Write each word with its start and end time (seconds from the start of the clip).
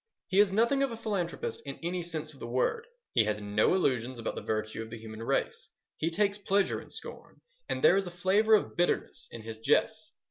He 0.29 0.39
is 0.39 0.51
nothing 0.51 0.81
of 0.81 0.91
a 0.91 0.97
philanthropist 0.97 1.61
in 1.63 1.77
any 1.83 2.01
sense 2.01 2.33
of 2.33 2.39
the 2.39 2.47
word. 2.47 2.87
He 3.13 3.25
has 3.25 3.39
no 3.39 3.75
illusions 3.75 4.17
about 4.17 4.33
the 4.33 4.41
virtue 4.41 4.81
of 4.81 4.89
the 4.89 4.97
human 4.97 5.21
race. 5.21 5.67
He 5.95 6.09
takes 6.09 6.39
pleasure 6.39 6.81
in 6.81 6.89
scorn, 6.89 7.39
and 7.69 7.83
there 7.83 7.97
is 7.97 8.07
a 8.07 8.09
flavour 8.09 8.55
of 8.55 8.75
bitterness 8.75 9.27
in 9.29 9.43
his 9.43 9.59
jests. 9.59 10.11